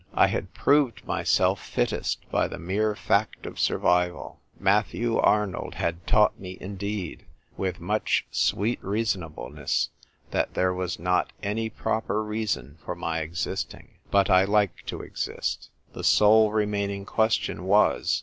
I 0.15 0.25
had 0.29 0.55
proved 0.55 1.05
myself 1.05 1.63
fittest 1.63 2.25
by 2.31 2.47
the 2.47 2.57
mere 2.57 2.95
fact 2.95 3.45
of 3.45 3.59
survival. 3.59 4.39
Matthew 4.59 5.19
Arnold 5.19 5.75
had 5.75 6.07
taught 6.07 6.39
me, 6.39 6.57
indeed, 6.59 7.27
with 7.55 7.79
much 7.79 8.25
sweet 8.31 8.83
reasonableness, 8.83 9.89
that 10.31 10.55
there 10.55 10.73
was 10.73 10.97
not 10.97 11.31
any 11.43 11.69
proper 11.69 12.23
reason 12.23 12.79
for 12.83 12.95
my 12.95 13.19
exist 13.19 13.75
ing; 13.75 13.89
but 14.09 14.27
I 14.27 14.43
like 14.43 14.83
to 14.87 15.01
exist. 15.03 15.69
The 15.93 16.03
sole 16.03 16.51
remaining 16.51 17.05
question 17.05 17.65
was. 17.65 18.19